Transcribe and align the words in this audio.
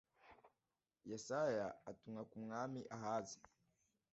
yesaya 1.09 1.67
atumwa 1.89 2.21
ku 2.29 2.35
mwami 2.43 2.81
ahazi 2.95 3.37